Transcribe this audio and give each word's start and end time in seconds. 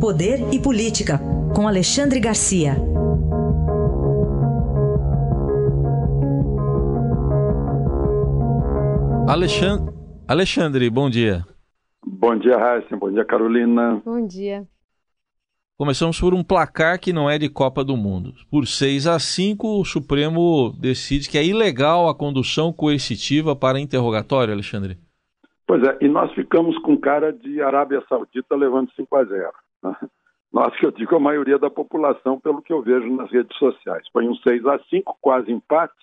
Poder 0.00 0.38
e 0.54 0.62
Política, 0.62 1.18
com 1.56 1.66
Alexandre 1.66 2.20
Garcia. 2.20 2.76
Alexandre, 9.28 9.92
Alexandre, 10.28 10.88
bom 10.88 11.10
dia. 11.10 11.44
Bom 12.06 12.36
dia, 12.36 12.56
Raíssa. 12.56 12.96
Bom 12.96 13.10
dia, 13.10 13.24
Carolina. 13.24 14.00
Bom 14.04 14.24
dia. 14.24 14.68
Começamos 15.76 16.20
por 16.20 16.32
um 16.32 16.44
placar 16.44 17.00
que 17.00 17.12
não 17.12 17.28
é 17.28 17.36
de 17.36 17.48
Copa 17.48 17.82
do 17.82 17.96
Mundo. 17.96 18.34
Por 18.48 18.68
6 18.68 19.08
a 19.08 19.18
5, 19.18 19.80
o 19.80 19.84
Supremo 19.84 20.72
decide 20.80 21.28
que 21.28 21.36
é 21.36 21.44
ilegal 21.44 22.08
a 22.08 22.14
condução 22.14 22.72
coercitiva 22.72 23.56
para 23.56 23.80
interrogatório, 23.80 24.54
Alexandre. 24.54 24.96
Pois 25.66 25.82
é, 25.82 25.98
e 26.00 26.08
nós 26.08 26.32
ficamos 26.34 26.78
com 26.78 26.96
cara 26.96 27.32
de 27.32 27.60
Arábia 27.60 28.00
Saudita 28.08 28.54
levando 28.54 28.92
5 28.94 29.16
a 29.16 29.24
0. 29.24 29.50
Nós, 30.52 30.74
que 30.78 30.86
eu 30.86 30.90
digo, 30.90 31.14
a 31.14 31.20
maioria 31.20 31.58
da 31.58 31.68
população, 31.68 32.40
pelo 32.40 32.62
que 32.62 32.72
eu 32.72 32.82
vejo 32.82 33.14
nas 33.14 33.30
redes 33.30 33.56
sociais. 33.58 34.06
Foi 34.12 34.26
um 34.26 34.34
6 34.34 34.64
a 34.66 34.78
5, 34.78 35.18
quase 35.20 35.52
empate, 35.52 35.94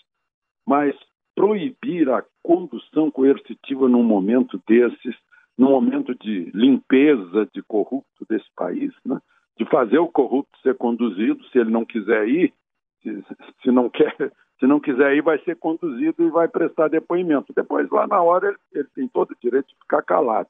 mas 0.65 0.95
proibir 1.35 2.09
a 2.09 2.23
condução 2.43 3.11
coercitiva 3.11 3.89
num 3.89 4.03
momento 4.03 4.61
desses, 4.67 5.15
num 5.57 5.71
momento 5.71 6.15
de 6.15 6.51
limpeza 6.53 7.47
de 7.53 7.61
corrupto 7.63 8.25
desse 8.29 8.49
país, 8.55 8.93
né? 9.03 9.19
de 9.57 9.65
fazer 9.65 9.99
o 9.99 10.07
corrupto 10.07 10.57
ser 10.61 10.75
conduzido, 10.75 11.43
se 11.45 11.57
ele 11.57 11.71
não 11.71 11.85
quiser 11.85 12.27
ir, 12.27 12.53
se, 13.01 13.23
se, 13.63 13.71
não 13.71 13.89
quer, 13.89 14.13
se 14.59 14.67
não 14.67 14.79
quiser 14.79 15.15
ir, 15.15 15.21
vai 15.21 15.39
ser 15.39 15.55
conduzido 15.55 16.23
e 16.23 16.29
vai 16.29 16.47
prestar 16.47 16.89
depoimento. 16.89 17.53
Depois, 17.53 17.89
lá 17.89 18.07
na 18.07 18.21
hora, 18.21 18.47
ele, 18.47 18.57
ele 18.73 18.87
tem 18.95 19.07
todo 19.07 19.31
o 19.31 19.37
direito 19.41 19.67
de 19.67 19.75
ficar 19.75 20.01
calado, 20.01 20.49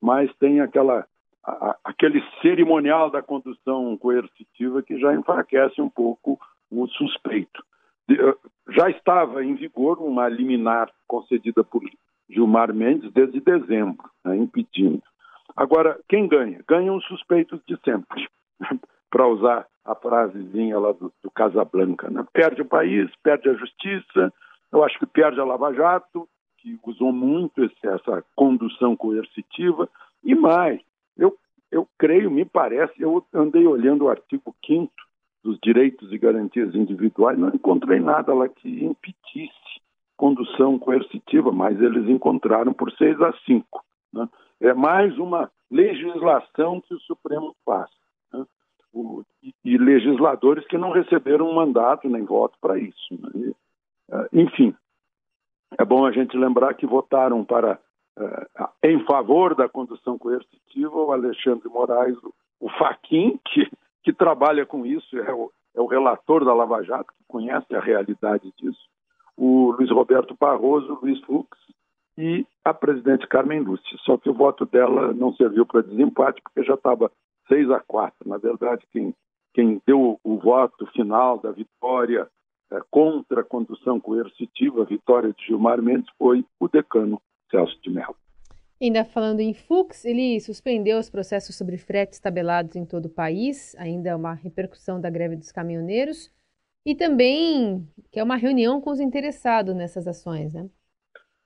mas 0.00 0.32
tem 0.36 0.60
aquela, 0.60 1.06
aquele 1.84 2.22
cerimonial 2.40 3.10
da 3.10 3.22
condução 3.22 3.96
coercitiva 3.98 4.82
que 4.82 4.98
já 4.98 5.14
enfraquece 5.14 5.80
um 5.80 5.88
pouco 5.88 6.38
o 6.70 6.86
suspeito. 6.88 7.62
Eh, 8.10 8.36
já 8.70 8.88
estava 8.90 9.44
em 9.44 9.54
vigor 9.54 9.98
uma 9.98 10.28
liminar 10.28 10.90
concedida 11.06 11.62
por 11.62 11.82
Gilmar 12.28 12.72
Mendes 12.74 13.12
desde 13.12 13.40
dezembro, 13.40 14.08
né, 14.24 14.36
impedindo. 14.36 15.02
Agora, 15.54 16.00
quem 16.08 16.26
ganha? 16.26 16.60
Ganham 16.66 16.96
os 16.96 17.04
suspeitos 17.04 17.60
de 17.66 17.78
sempre. 17.84 18.26
para 19.14 19.28
usar 19.28 19.64
a 19.84 19.94
frasezinha 19.94 20.76
lá 20.76 20.90
do, 20.90 21.12
do 21.22 21.30
Casablanca. 21.30 22.10
Né? 22.10 22.26
Perde 22.32 22.62
o 22.62 22.66
país, 22.66 23.08
perde 23.22 23.48
a 23.48 23.54
justiça, 23.54 24.32
eu 24.72 24.82
acho 24.82 24.98
que 24.98 25.06
perde 25.06 25.38
a 25.38 25.44
Lava 25.44 25.72
Jato, 25.72 26.28
que 26.58 26.76
usou 26.82 27.12
muito 27.12 27.62
essa 27.62 28.24
condução 28.34 28.96
coercitiva, 28.96 29.88
e 30.24 30.34
mais, 30.34 30.80
eu, 31.16 31.36
eu 31.70 31.88
creio, 31.98 32.30
me 32.30 32.44
parece, 32.44 32.94
eu 33.00 33.24
andei 33.32 33.66
olhando 33.66 34.04
o 34.04 34.08
artigo 34.08 34.54
5 34.66 34.92
dos 35.42 35.58
direitos 35.62 36.10
e 36.12 36.18
garantias 36.18 36.74
individuais, 36.74 37.38
não 37.38 37.48
encontrei 37.48 38.00
nada 38.00 38.32
lá 38.32 38.48
que 38.48 38.84
impedisse 38.84 39.52
condução 40.16 40.78
coercitiva, 40.78 41.52
mas 41.52 41.80
eles 41.80 42.08
encontraram 42.08 42.72
por 42.72 42.90
6 42.92 43.20
a 43.20 43.32
5. 43.44 43.84
Né? 44.12 44.28
É 44.60 44.72
mais 44.72 45.18
uma 45.18 45.50
legislação 45.70 46.80
que 46.80 46.94
o 46.94 47.00
Supremo 47.00 47.54
faz 47.64 47.90
o, 48.94 49.24
e, 49.64 49.76
legisladores 49.76 50.66
que 50.66 50.78
não 50.78 50.92
receberam 50.92 51.52
mandato 51.52 52.08
nem 52.08 52.24
voto 52.24 52.56
para 52.60 52.78
isso. 52.78 52.94
Né? 53.10 53.30
E, 53.34 53.48
uh, 54.14 54.28
enfim, 54.32 54.74
é 55.76 55.84
bom 55.84 56.06
a 56.06 56.12
gente 56.12 56.36
lembrar 56.36 56.74
que 56.74 56.86
votaram 56.86 57.44
para 57.44 57.78
em 58.82 59.04
favor 59.04 59.54
da 59.54 59.68
condução 59.68 60.18
coercitiva 60.18 60.96
o 60.96 61.12
Alexandre 61.12 61.68
Moraes, 61.68 62.16
o, 62.22 62.32
o 62.60 62.68
Faquin, 62.70 63.38
que, 63.44 63.70
que 64.02 64.12
trabalha 64.12 64.64
com 64.64 64.86
isso, 64.86 65.18
é 65.18 65.32
o, 65.32 65.50
é 65.74 65.80
o 65.80 65.86
relator 65.86 66.44
da 66.44 66.54
Lava 66.54 66.82
Jato, 66.82 67.12
que 67.16 67.24
conhece 67.26 67.74
a 67.74 67.80
realidade 67.80 68.52
disso, 68.56 68.88
o 69.36 69.72
Luiz 69.72 69.90
Roberto 69.90 70.36
Barroso, 70.38 70.92
o 70.92 71.00
Luiz 71.00 71.20
Fux 71.22 71.48
e 72.16 72.46
a 72.64 72.72
presidente 72.72 73.26
Carmen 73.26 73.60
Lúcia. 73.60 73.98
Só 74.04 74.16
que 74.16 74.30
o 74.30 74.34
voto 74.34 74.64
dela 74.64 75.12
não 75.12 75.34
serviu 75.34 75.66
para 75.66 75.82
desempate, 75.82 76.40
porque 76.42 76.62
já 76.62 76.74
estava 76.74 77.10
6 77.48 77.70
a 77.70 77.80
4. 77.80 78.28
Na 78.28 78.38
verdade, 78.38 78.86
quem, 78.92 79.12
quem 79.52 79.82
deu 79.84 80.18
o 80.22 80.38
voto 80.38 80.86
final 80.92 81.38
da 81.38 81.50
vitória 81.50 82.28
é, 82.70 82.80
contra 82.90 83.40
a 83.40 83.44
condução 83.44 83.98
coercitiva, 83.98 84.82
a 84.82 84.86
vitória 84.86 85.32
de 85.32 85.46
Gilmar 85.46 85.82
Mendes, 85.82 86.10
foi 86.16 86.44
o 86.60 86.68
decano 86.68 87.20
Celso 87.54 87.80
de 87.80 87.90
Mello. 87.90 88.16
Ainda 88.82 89.04
falando 89.04 89.40
em 89.40 89.54
Fux, 89.54 90.04
ele 90.04 90.40
suspendeu 90.40 90.98
os 90.98 91.08
processos 91.08 91.56
sobre 91.56 91.78
fretes 91.78 92.18
tabelados 92.18 92.74
em 92.74 92.84
todo 92.84 93.06
o 93.06 93.10
país, 93.10 93.74
ainda 93.78 94.10
é 94.10 94.16
uma 94.16 94.34
repercussão 94.34 95.00
da 95.00 95.08
greve 95.08 95.36
dos 95.36 95.52
caminhoneiros, 95.52 96.32
e 96.84 96.94
também 96.94 97.88
que 98.10 98.18
é 98.18 98.24
uma 98.24 98.36
reunião 98.36 98.80
com 98.80 98.90
os 98.90 99.00
interessados 99.00 99.74
nessas 99.74 100.08
ações, 100.08 100.52
né? 100.52 100.68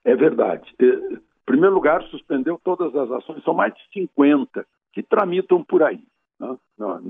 É 0.05 0.17
verdade. 0.17 0.75
Em 0.81 1.21
primeiro 1.45 1.75
lugar, 1.75 2.03
suspendeu 2.05 2.59
todas 2.65 2.95
as 2.97 3.11
ações, 3.11 3.45
são 3.45 3.55
mais 3.55 3.75
de 3.75 3.81
50 3.93 4.67
que 4.95 5.03
tramitam 5.03 5.63
por 5.63 5.83
aí, 5.83 6.03
né? 6.41 6.57
na, 6.79 7.01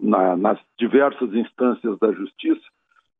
na, 0.00 0.36
nas 0.36 0.58
diversas 0.76 1.32
instâncias 1.32 1.96
da 2.00 2.10
justiça, 2.12 2.66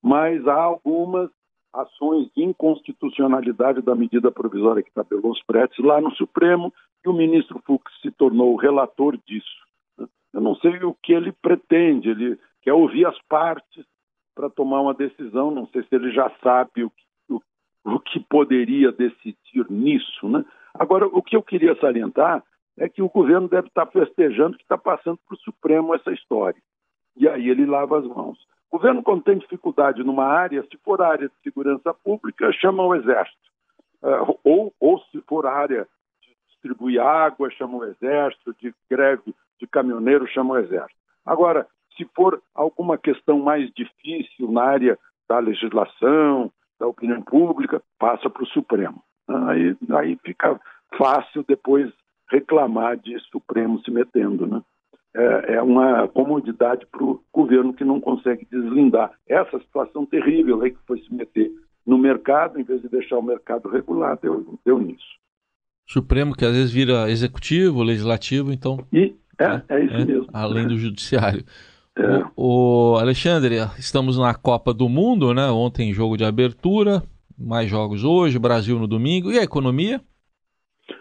mas 0.02 0.46
há 0.48 0.60
algumas 0.60 1.30
ações 1.72 2.28
de 2.34 2.42
inconstitucionalidade 2.42 3.80
da 3.82 3.94
medida 3.94 4.30
provisória 4.30 4.82
que 4.82 4.92
tabelou 4.92 5.32
os 5.32 5.40
fretes 5.42 5.78
lá 5.84 6.00
no 6.00 6.10
Supremo 6.16 6.72
e 7.04 7.08
o 7.08 7.12
ministro 7.12 7.62
Fux 7.64 7.84
se 8.00 8.10
tornou 8.10 8.52
o 8.52 8.56
relator 8.56 9.16
disso. 9.26 9.66
Né? 9.98 10.06
Eu 10.32 10.40
não 10.40 10.56
sei 10.56 10.82
o 10.82 10.94
que 10.94 11.12
ele 11.12 11.32
pretende, 11.32 12.10
ele 12.10 12.38
quer 12.62 12.72
ouvir 12.72 13.06
as 13.06 13.18
partes 13.22 13.84
para 14.34 14.50
tomar 14.50 14.80
uma 14.80 14.94
decisão, 14.94 15.50
não 15.50 15.66
sei 15.68 15.82
se 15.82 15.94
ele 15.94 16.10
já 16.12 16.30
sabe 16.42 16.84
o, 16.84 16.92
o, 17.28 17.40
o 17.84 18.00
que 18.00 18.20
poderia 18.20 18.90
decidir 18.92 19.70
nisso. 19.70 20.28
Né? 20.28 20.44
Agora, 20.74 21.06
o 21.06 21.22
que 21.22 21.36
eu 21.36 21.42
queria 21.42 21.78
salientar 21.80 22.42
é 22.78 22.88
que 22.88 23.02
o 23.02 23.08
governo 23.08 23.48
deve 23.48 23.68
estar 23.68 23.86
festejando 23.86 24.56
que 24.56 24.62
está 24.62 24.78
passando 24.78 25.18
para 25.26 25.34
o 25.34 25.40
Supremo 25.40 25.94
essa 25.94 26.12
história. 26.12 26.60
E 27.16 27.28
aí 27.28 27.48
ele 27.48 27.66
lava 27.66 27.98
as 27.98 28.06
mãos. 28.06 28.38
O 28.70 28.78
governo, 28.78 29.02
quando 29.02 29.24
tem 29.24 29.38
dificuldade 29.38 30.04
numa 30.04 30.24
área, 30.24 30.62
se 30.62 30.78
for 30.84 31.02
área 31.02 31.28
de 31.28 31.34
segurança 31.42 31.92
pública, 31.92 32.52
chama 32.52 32.84
o 32.84 32.94
Exército. 32.94 33.50
Uh, 34.00 34.38
ou, 34.44 34.74
ou 34.78 34.98
se 35.10 35.20
for 35.22 35.44
área 35.44 35.86
de 36.22 36.36
distribuir 36.48 37.00
água, 37.02 37.50
chama 37.50 37.78
o 37.78 37.84
Exército, 37.84 38.54
de 38.60 38.72
greve 38.88 39.34
de 39.58 39.66
caminhoneiro, 39.66 40.26
chama 40.28 40.54
o 40.54 40.58
Exército. 40.58 41.00
Agora, 41.26 41.66
se 41.96 42.08
for 42.14 42.40
alguma 42.54 42.96
questão 42.96 43.40
mais 43.40 43.68
difícil 43.72 44.50
na 44.50 44.62
área 44.62 44.98
da 45.28 45.38
legislação, 45.38 46.50
da 46.78 46.86
opinião 46.86 47.20
pública, 47.22 47.82
passa 47.98 48.30
para 48.30 48.42
o 48.42 48.46
Supremo. 48.46 49.02
Aí, 49.28 49.76
aí 49.90 50.18
fica 50.24 50.58
fácil 50.96 51.44
depois 51.46 51.92
reclamar 52.28 52.96
de 52.96 53.18
Supremo 53.30 53.80
se 53.80 53.90
metendo, 53.90 54.46
né? 54.46 54.62
É, 55.14 55.54
é 55.54 55.62
uma 55.62 56.06
comodidade 56.08 56.86
para 56.86 57.02
o 57.02 57.20
governo 57.32 57.74
que 57.74 57.84
não 57.84 58.00
consegue 58.00 58.46
deslindar 58.50 59.10
essa 59.26 59.58
situação 59.58 60.06
terrível 60.06 60.62
aí 60.62 60.70
que 60.70 60.78
foi 60.86 61.00
se 61.00 61.12
meter 61.12 61.50
no 61.84 61.98
mercado, 61.98 62.60
em 62.60 62.62
vez 62.62 62.80
de 62.82 62.88
deixar 62.88 63.18
o 63.18 63.22
mercado 63.22 63.68
regular, 63.68 64.18
deu, 64.22 64.58
deu 64.64 64.78
nisso. 64.78 65.18
Supremo 65.88 66.36
que 66.36 66.44
às 66.44 66.52
vezes 66.52 66.70
vira 66.70 67.10
executivo, 67.10 67.82
legislativo, 67.82 68.52
então. 68.52 68.78
E 68.92 69.16
é, 69.40 69.44
é, 69.44 69.76
é 69.76 69.84
isso 69.84 69.94
é, 69.94 70.04
mesmo. 70.04 70.28
Além 70.32 70.68
do 70.68 70.78
judiciário. 70.78 71.44
É. 71.98 72.24
O, 72.36 72.92
o, 72.92 72.96
Alexandre, 72.96 73.56
estamos 73.78 74.16
na 74.16 74.32
Copa 74.32 74.72
do 74.72 74.88
Mundo, 74.88 75.34
né? 75.34 75.50
Ontem 75.50 75.92
jogo 75.92 76.16
de 76.16 76.24
abertura, 76.24 77.02
mais 77.36 77.68
jogos 77.68 78.04
hoje, 78.04 78.38
Brasil 78.38 78.78
no 78.78 78.86
domingo. 78.86 79.32
E 79.32 79.38
a 79.38 79.42
economia? 79.42 80.00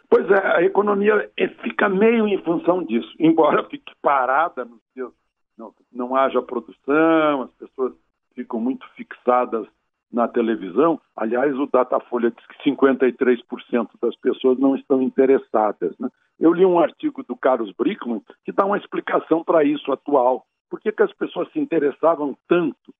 Pois 0.10 0.30
é, 0.30 0.58
a 0.58 0.64
economia 0.64 1.30
é, 1.38 1.48
fica 1.48 1.88
meio 1.90 2.28
em 2.28 2.42
função 2.44 2.84
disso, 2.84 3.12
embora 3.20 3.64
fique 3.70 3.94
parada 4.02 4.66
nos 4.66 4.82
dias, 4.96 5.12
não, 5.58 5.74
não 5.92 6.16
haja 6.16 6.42
produção, 6.42 7.44
as 7.44 7.54
pessoas 7.54 7.94
ficam 8.34 8.60
muito 8.60 8.88
fixadas 8.96 9.68
na 10.12 10.28
televisão. 10.28 11.00
Aliás, 11.16 11.56
o 11.58 11.68
Datafolha 11.68 12.32
diz 12.32 12.46
que 12.48 12.72
53% 12.72 13.90
das 14.02 14.16
pessoas 14.16 14.58
não 14.58 14.76
estão 14.76 15.02
interessadas. 15.02 15.98
Né? 16.00 16.10
Eu 16.40 16.54
li 16.54 16.66
um 16.66 16.80
artigo 16.80 17.24
do 17.24 17.36
Carlos 17.36 17.72
Brickman 17.74 18.22
que 18.44 18.52
dá 18.52 18.66
uma 18.66 18.78
explicação 18.78 19.44
para 19.44 19.64
isso 19.64 19.92
atual. 19.92 20.46
Por 20.70 20.80
que, 20.80 20.92
que 20.92 21.04
as 21.04 21.14
pessoas 21.14 21.52
se 21.52 21.60
interessavam 21.60 22.38
tanto 22.48 22.94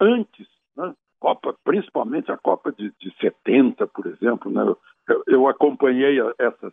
antes, 0.00 0.46
né? 0.76 0.94
Copa, 1.24 1.56
principalmente 1.64 2.30
a 2.30 2.36
Copa 2.36 2.70
de, 2.70 2.92
de 3.00 3.10
70, 3.18 3.86
por 3.86 4.06
exemplo, 4.08 4.52
né? 4.52 4.62
eu, 5.08 5.22
eu 5.26 5.48
acompanhei 5.48 6.18
essa, 6.38 6.70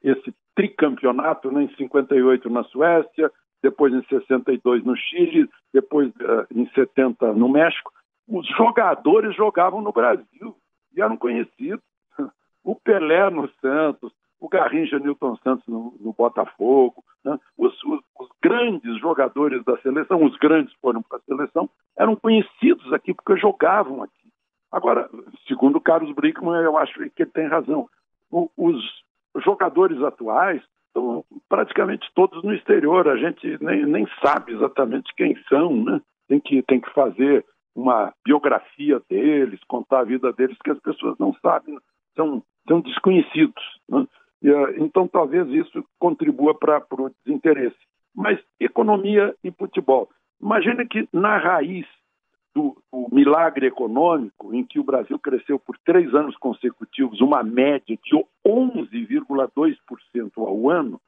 esse 0.00 0.32
tricampeonato 0.54 1.50
né, 1.50 1.64
em 1.64 1.74
58 1.74 2.48
na 2.48 2.62
Suécia, 2.62 3.32
depois 3.60 3.92
em 3.92 4.04
62 4.04 4.84
no 4.84 4.96
Chile, 4.96 5.50
depois 5.74 6.08
uh, 6.20 6.46
em 6.54 6.70
70 6.70 7.32
no 7.32 7.48
México. 7.48 7.92
Os 8.28 8.46
jogadores 8.56 9.34
jogavam 9.34 9.80
no 9.80 9.90
Brasil 9.90 10.56
e 10.96 11.02
eram 11.02 11.16
conhecidos. 11.16 11.82
O 12.62 12.76
Pelé 12.76 13.28
no 13.28 13.50
Santos, 13.60 14.12
o 14.38 14.48
Garrincha 14.48 15.00
Newton 15.00 15.36
Santos 15.42 15.66
no, 15.66 15.96
no 15.98 16.12
Botafogo, 16.12 17.02
né? 17.24 17.36
os, 17.56 17.74
os, 17.82 18.00
os, 18.20 18.28
grandes 18.40 19.00
jogadores 19.00 19.64
da 19.64 19.76
seleção, 19.78 20.22
os 20.22 20.36
grandes 20.36 20.72
foram 20.74 21.02
para 21.02 21.18
a 21.18 21.22
seleção, 21.22 21.68
eram 21.98 22.14
conhecidos 22.16 22.92
aqui 22.92 23.12
porque 23.12 23.40
jogavam 23.40 24.02
aqui. 24.02 24.14
Agora, 24.70 25.08
segundo 25.46 25.80
Carlos 25.80 26.14
Brickman, 26.14 26.62
eu 26.62 26.76
acho 26.76 26.94
que 27.10 27.22
ele 27.22 27.30
tem 27.30 27.46
razão. 27.46 27.88
O, 28.30 28.50
os 28.56 28.82
jogadores 29.42 30.00
atuais 30.02 30.62
estão 30.86 31.24
praticamente 31.48 32.08
todos 32.14 32.42
no 32.42 32.54
exterior, 32.54 33.08
a 33.08 33.16
gente 33.16 33.62
nem, 33.62 33.84
nem 33.86 34.06
sabe 34.22 34.52
exatamente 34.52 35.14
quem 35.16 35.36
são, 35.48 35.74
né? 35.84 36.00
Tem 36.28 36.40
que, 36.40 36.62
tem 36.62 36.80
que 36.80 36.92
fazer 36.92 37.44
uma 37.74 38.12
biografia 38.24 39.00
deles, 39.08 39.60
contar 39.66 40.00
a 40.00 40.04
vida 40.04 40.32
deles, 40.32 40.58
que 40.62 40.70
as 40.70 40.80
pessoas 40.80 41.16
não 41.18 41.32
sabem, 41.34 41.78
são, 42.14 42.42
são 42.66 42.80
desconhecidos. 42.80 43.62
Né? 43.88 44.06
E, 44.42 44.50
eh, 44.50 44.74
então, 44.78 45.06
talvez 45.06 45.48
isso 45.48 45.84
contribua 45.98 46.54
para 46.54 46.84
o 46.90 47.10
desinteresse. 47.24 47.78
Mas 48.14 48.38
economia 48.58 49.34
e 49.44 49.52
futebol. 49.52 50.10
Imagine 50.40 50.86
que 50.86 51.08
na 51.12 51.36
raiz 51.38 51.86
do, 52.54 52.80
do, 52.92 53.08
milagre 53.12 53.66
econômico, 53.66 54.54
em 54.54 54.64
que 54.64 54.78
o 54.78 54.84
Brasil 54.84 55.18
cresceu 55.18 55.58
por 55.58 55.76
três 55.78 56.14
anos 56.14 56.36
consecutivos, 56.36 57.20
uma 57.20 57.42
média 57.42 57.98
de 58.02 58.24
11,2% 58.46 60.32
ao 60.36 60.70
ano, 60.70 61.00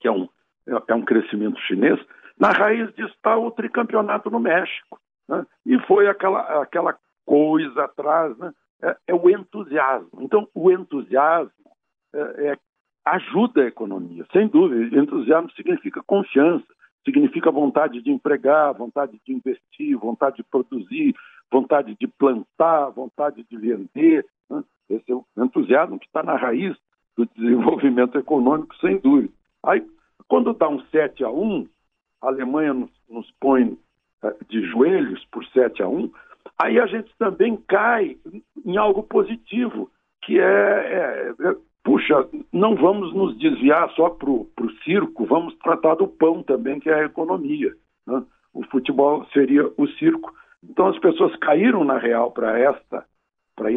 que 0.00 0.08
é 0.08 0.10
um, 0.10 0.28
é 0.66 0.94
um 0.94 1.04
crescimento 1.04 1.60
chinês, 1.60 2.00
na 2.38 2.50
raiz 2.50 2.92
disso 2.94 3.14
está 3.14 3.36
o 3.36 3.50
tricampeonato 3.50 4.30
no 4.30 4.40
México. 4.40 5.00
Né? 5.28 5.46
E 5.66 5.78
foi 5.86 6.08
aquela, 6.08 6.62
aquela 6.62 6.98
coisa 7.24 7.84
atrás, 7.84 8.36
né? 8.38 8.52
é, 8.82 8.96
é, 9.08 9.14
o 9.14 9.30
entusiasmo. 9.30 10.20
Então, 10.20 10.48
o 10.54 10.70
entusiasmo 10.70 11.52
é, 12.14 12.48
é, 12.48 12.58
ajuda 13.04 13.62
a 13.62 13.68
economia, 13.68 14.26
sem 14.32 14.48
dúvida. 14.48 14.98
Entusiasmo 14.98 15.50
significa 15.52 16.02
confiança, 16.02 16.66
significa 17.04 17.50
vontade 17.50 18.02
de 18.02 18.10
empregar, 18.10 18.72
vontade 18.74 19.20
de 19.26 19.32
investir, 19.32 19.96
vontade 19.96 20.36
de 20.36 20.44
produzir, 20.44 21.14
vontade 21.50 21.96
de 21.98 22.06
plantar, 22.06 22.90
vontade 22.90 23.44
de 23.48 23.56
vender. 23.56 24.26
Né? 24.48 24.62
Esse 24.88 25.12
é 25.12 25.14
o 25.14 25.24
entusiasmo 25.36 25.98
que 25.98 26.06
está 26.06 26.22
na 26.22 26.36
raiz 26.36 26.76
do 27.16 27.26
desenvolvimento 27.36 28.18
econômico, 28.18 28.74
sem 28.76 28.98
dúvida. 28.98 29.32
Aí, 29.64 29.86
quando 30.28 30.54
dá 30.54 30.68
um 30.68 30.80
7 30.86 31.24
a 31.24 31.30
1, 31.30 31.68
a 32.22 32.28
Alemanha 32.28 32.72
nos, 32.72 32.90
nos 33.08 33.30
põe 33.40 33.76
eh, 34.22 34.36
de 34.48 34.62
joelhos 34.70 35.24
por 35.26 35.44
7 35.46 35.82
a 35.82 35.88
1, 35.88 36.10
aí 36.58 36.78
a 36.78 36.86
gente 36.86 37.12
também 37.18 37.56
cai 37.68 38.16
em 38.64 38.76
algo 38.76 39.02
positivo, 39.02 39.90
que 40.22 40.38
é, 40.38 40.44
é, 40.44 41.34
é 41.40 41.56
puxa, 41.84 42.28
não 42.52 42.74
vamos 42.74 43.12
nos 43.14 43.36
desviar 43.38 43.90
só 43.90 44.10
para 44.10 44.30
o 44.30 44.48
circo, 44.84 45.26
vamos 45.26 45.54
tratar 45.58 45.96
do 45.96 46.06
pão 46.06 46.42
também, 46.42 46.78
que 46.78 46.88
é 46.88 46.94
a 46.94 47.04
economia. 47.04 47.74
Né? 48.06 48.22
O 48.54 48.64
futebol 48.66 49.26
seria 49.32 49.70
o 49.76 49.86
circo. 49.98 50.32
Então 50.62 50.86
as 50.86 50.98
pessoas 50.98 51.34
caíram 51.36 51.84
na 51.84 51.98
real 51.98 52.30
para 52.30 52.58
esta, 52.58 53.04
para 53.56 53.70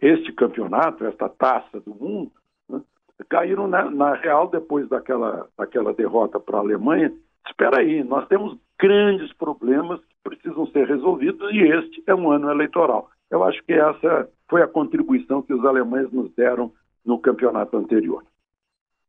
este 0.00 0.32
campeonato, 0.32 1.04
esta 1.04 1.28
taça 1.28 1.80
do 1.80 1.94
mundo, 1.94 2.30
né? 2.68 2.80
caíram 3.28 3.66
na, 3.66 3.90
na, 3.90 4.14
real 4.14 4.48
depois 4.48 4.88
daquela, 4.88 5.48
daquela 5.56 5.92
derrota 5.92 6.38
para 6.38 6.58
a 6.58 6.60
Alemanha. 6.60 7.12
Espera 7.46 7.80
aí, 7.80 8.04
nós 8.04 8.28
temos 8.28 8.56
grandes 8.78 9.32
problemas 9.32 10.00
que 10.00 10.14
precisam 10.22 10.66
ser 10.68 10.86
resolvidos 10.86 11.50
e 11.52 11.58
este 11.58 12.02
é 12.06 12.14
um 12.14 12.30
ano 12.30 12.50
eleitoral. 12.50 13.10
Eu 13.30 13.42
acho 13.42 13.62
que 13.64 13.72
essa 13.72 14.28
foi 14.48 14.62
a 14.62 14.68
contribuição 14.68 15.42
que 15.42 15.52
os 15.52 15.64
alemães 15.64 16.10
nos 16.12 16.32
deram 16.34 16.72
no 17.04 17.18
campeonato 17.18 17.76
anterior. 17.76 18.24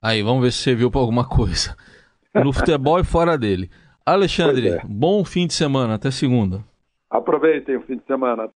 Aí, 0.02 0.22
vamos 0.22 0.44
ver 0.44 0.52
se 0.52 0.60
você 0.60 0.76
viu 0.76 0.90
para 0.90 1.02
alguma 1.02 1.28
coisa. 1.28 1.76
No 2.34 2.54
futebol 2.54 3.00
e 3.00 3.04
fora 3.04 3.38
dele. 3.38 3.70
Alexandre, 4.06 4.70
é. 4.70 4.82
bom 4.86 5.26
fim 5.26 5.46
de 5.46 5.54
semana. 5.54 5.96
Até 5.96 6.10
segunda. 6.10 6.64
Aproveitem 7.10 7.76
o 7.76 7.82
fim 7.82 7.98
de 7.98 8.06
semana. 8.06 8.48